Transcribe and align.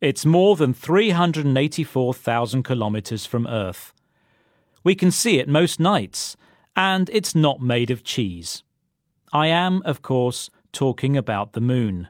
It's 0.00 0.24
more 0.24 0.56
than 0.56 0.72
384,000 0.72 2.62
kilometres 2.62 3.26
from 3.26 3.46
Earth. 3.46 3.92
We 4.82 4.94
can 4.94 5.10
see 5.10 5.38
it 5.38 5.46
most 5.46 5.78
nights, 5.78 6.38
and 6.74 7.10
it's 7.12 7.34
not 7.34 7.60
made 7.60 7.90
of 7.90 8.02
cheese. 8.02 8.62
I 9.30 9.48
am, 9.48 9.82
of 9.84 10.00
course, 10.00 10.48
talking 10.72 11.18
about 11.18 11.52
the 11.52 11.60
moon. 11.60 12.08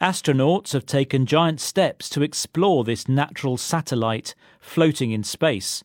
Astronauts 0.00 0.72
have 0.72 0.86
taken 0.86 1.26
giant 1.26 1.60
steps 1.60 2.08
to 2.10 2.22
explore 2.22 2.82
this 2.82 3.06
natural 3.06 3.58
satellite 3.58 4.34
floating 4.58 5.10
in 5.10 5.22
space. 5.22 5.84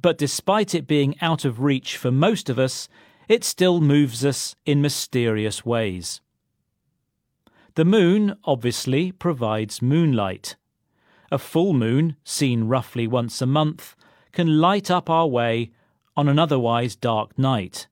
But 0.00 0.16
despite 0.16 0.74
it 0.74 0.86
being 0.86 1.16
out 1.20 1.44
of 1.44 1.60
reach 1.60 1.98
for 1.98 2.10
most 2.10 2.48
of 2.48 2.58
us, 2.58 2.88
it 3.28 3.44
still 3.44 3.82
moves 3.82 4.24
us 4.24 4.56
in 4.64 4.80
mysterious 4.80 5.66
ways. 5.66 6.22
The 7.74 7.84
moon 7.86 8.36
obviously 8.44 9.12
provides 9.12 9.80
moonlight. 9.80 10.56
A 11.30 11.38
full 11.38 11.72
moon, 11.72 12.16
seen 12.22 12.64
roughly 12.64 13.06
once 13.06 13.40
a 13.40 13.46
month, 13.46 13.96
can 14.32 14.60
light 14.60 14.90
up 14.90 15.08
our 15.08 15.26
way 15.26 15.70
on 16.14 16.28
an 16.28 16.38
otherwise 16.38 16.96
dark 16.96 17.38
night. 17.38 17.88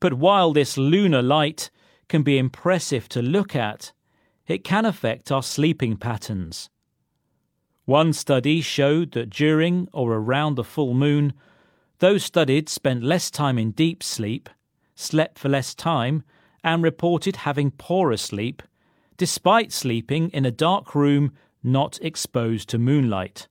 But 0.00 0.14
while 0.14 0.52
this 0.52 0.76
lunar 0.76 1.22
light 1.22 1.70
can 2.08 2.22
be 2.22 2.38
impressive 2.38 3.08
to 3.10 3.22
look 3.22 3.54
at, 3.54 3.92
it 4.48 4.64
can 4.64 4.84
affect 4.84 5.30
our 5.30 5.42
sleeping 5.42 5.96
patterns. 5.96 6.68
One 7.84 8.12
study 8.12 8.60
showed 8.60 9.12
that 9.12 9.30
during 9.30 9.88
or 9.92 10.14
around 10.14 10.56
the 10.56 10.64
full 10.64 10.92
moon, 10.92 11.34
those 12.00 12.24
studied 12.24 12.68
spent 12.68 13.04
less 13.04 13.30
time 13.30 13.58
in 13.58 13.70
deep 13.70 14.02
sleep, 14.02 14.50
slept 14.96 15.38
for 15.38 15.48
less 15.48 15.72
time, 15.72 16.24
and 16.66 16.82
reported 16.82 17.36
having 17.36 17.70
poorer 17.70 18.16
sleep, 18.16 18.60
despite 19.16 19.72
sleeping 19.72 20.28
in 20.30 20.44
a 20.44 20.50
dark 20.50 20.96
room 20.96 21.32
not 21.62 21.96
exposed 22.02 22.68
to 22.68 22.76
moonlight. 22.76 23.46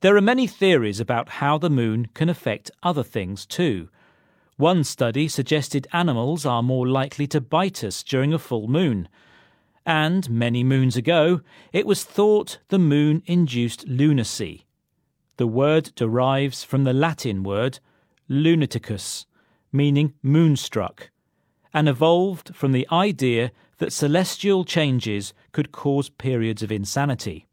There 0.00 0.16
are 0.16 0.20
many 0.20 0.48
theories 0.48 0.98
about 0.98 1.28
how 1.40 1.56
the 1.56 1.70
moon 1.70 2.08
can 2.14 2.28
affect 2.28 2.72
other 2.82 3.04
things 3.04 3.46
too. 3.46 3.88
One 4.56 4.82
study 4.82 5.28
suggested 5.28 5.86
animals 5.92 6.44
are 6.44 6.64
more 6.64 6.86
likely 6.86 7.28
to 7.28 7.40
bite 7.40 7.84
us 7.84 8.02
during 8.02 8.34
a 8.34 8.40
full 8.40 8.66
moon. 8.66 9.08
And 9.86 10.28
many 10.28 10.64
moons 10.64 10.96
ago, 10.96 11.42
it 11.72 11.86
was 11.86 12.02
thought 12.02 12.58
the 12.68 12.78
moon 12.78 13.22
induced 13.24 13.86
lunacy. 13.86 14.66
The 15.36 15.46
word 15.46 15.92
derives 15.94 16.64
from 16.64 16.82
the 16.82 16.92
Latin 16.92 17.44
word 17.44 17.78
lunaticus, 18.28 19.26
meaning 19.72 20.14
moonstruck, 20.22 21.10
and 21.72 21.88
evolved 21.88 22.54
from 22.54 22.72
the 22.72 22.86
idea 22.90 23.52
that 23.78 23.92
celestial 23.92 24.64
changes 24.64 25.34
could 25.52 25.72
cause 25.72 26.08
periods 26.08 26.62
of 26.62 26.72
insanity. 26.72 27.46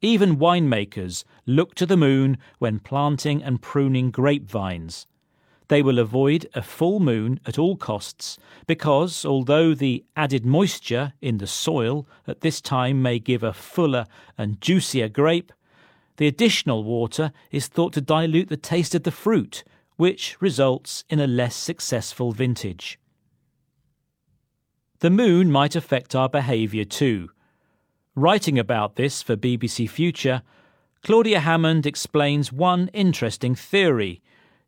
Even 0.00 0.36
winemakers 0.38 1.24
look 1.44 1.74
to 1.74 1.84
the 1.84 1.96
moon 1.96 2.38
when 2.58 2.78
planting 2.78 3.42
and 3.42 3.60
pruning 3.60 4.10
grapevines. 4.10 5.06
They 5.68 5.82
will 5.82 5.98
avoid 5.98 6.48
a 6.54 6.62
full 6.62 6.98
moon 6.98 7.40
at 7.44 7.58
all 7.58 7.76
costs 7.76 8.38
because, 8.66 9.26
although 9.26 9.74
the 9.74 10.04
added 10.16 10.46
moisture 10.46 11.12
in 11.20 11.38
the 11.38 11.46
soil 11.46 12.06
at 12.26 12.40
this 12.40 12.60
time 12.60 13.02
may 13.02 13.18
give 13.18 13.42
a 13.42 13.52
fuller 13.52 14.06
and 14.38 14.60
juicier 14.60 15.08
grape, 15.08 15.52
the 16.16 16.26
additional 16.26 16.84
water 16.84 17.32
is 17.50 17.66
thought 17.66 17.92
to 17.92 18.00
dilute 18.00 18.48
the 18.48 18.56
taste 18.56 18.94
of 18.94 19.02
the 19.02 19.10
fruit, 19.10 19.62
which 19.98 20.40
results 20.40 21.04
in 21.10 21.18
a 21.18 21.26
less 21.26 21.56
successful 21.56 22.30
vintage. 22.30 23.00
The 25.00 25.10
moon 25.10 25.50
might 25.50 25.74
affect 25.74 26.14
our 26.14 26.28
behaviour 26.28 26.84
too. 26.84 27.30
Writing 28.14 28.60
about 28.60 28.94
this 28.94 29.22
for 29.22 29.36
BBC 29.36 29.90
Future, 29.90 30.42
Claudia 31.02 31.40
Hammond 31.40 31.84
explains 31.84 32.52
one 32.52 32.88
interesting 32.92 33.56
theory. 33.56 34.22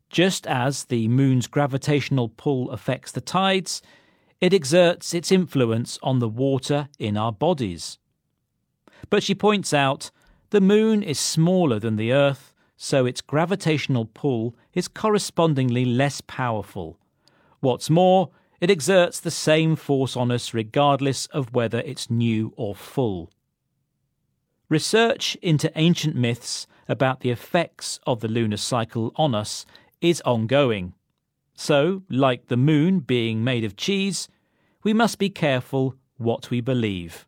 Just 0.08 0.48
as 0.48 0.86
the 0.86 1.06
moon's 1.06 1.46
gravitational 1.46 2.28
pull 2.28 2.68
affects 2.72 3.12
the 3.12 3.20
tides, 3.20 3.82
it 4.40 4.52
exerts 4.52 5.14
its 5.14 5.30
influence 5.30 5.96
on 6.02 6.18
the 6.18 6.28
water 6.28 6.88
in 6.98 7.16
our 7.16 7.32
bodies. 7.32 7.98
But 9.10 9.22
she 9.22 9.36
points 9.36 9.72
out 9.72 10.10
the 10.50 10.60
moon 10.60 11.04
is 11.04 11.20
smaller 11.20 11.78
than 11.78 11.94
the 11.94 12.12
Earth, 12.12 12.49
so 12.82 13.04
its 13.04 13.20
gravitational 13.20 14.06
pull 14.06 14.56
is 14.72 14.88
correspondingly 14.88 15.84
less 15.84 16.22
powerful. 16.22 16.98
What's 17.60 17.90
more, 17.90 18.30
it 18.58 18.70
exerts 18.70 19.20
the 19.20 19.30
same 19.30 19.76
force 19.76 20.16
on 20.16 20.30
us 20.30 20.54
regardless 20.54 21.26
of 21.26 21.52
whether 21.52 21.80
it's 21.80 22.10
new 22.10 22.54
or 22.56 22.74
full. 22.74 23.30
Research 24.70 25.36
into 25.42 25.70
ancient 25.78 26.16
myths 26.16 26.66
about 26.88 27.20
the 27.20 27.28
effects 27.28 28.00
of 28.06 28.20
the 28.20 28.28
lunar 28.28 28.56
cycle 28.56 29.12
on 29.16 29.34
us 29.34 29.66
is 30.00 30.22
ongoing. 30.22 30.94
So, 31.54 32.04
like 32.08 32.46
the 32.46 32.56
moon 32.56 33.00
being 33.00 33.44
made 33.44 33.62
of 33.62 33.76
cheese, 33.76 34.26
we 34.82 34.94
must 34.94 35.18
be 35.18 35.28
careful 35.28 35.96
what 36.16 36.48
we 36.48 36.62
believe. 36.62 37.26